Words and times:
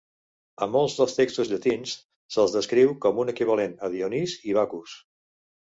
A 0.65 0.67
molts 0.75 0.95
dels 0.99 1.13
textos 1.17 1.51
llatins 1.51 1.93
se'l 2.37 2.49
descriu 2.57 2.97
com 3.05 3.23
un 3.27 3.33
equivalent 3.37 3.79
a 3.89 3.95
Dionís 3.99 4.37
i 4.53 4.61
Baccus. 4.63 5.03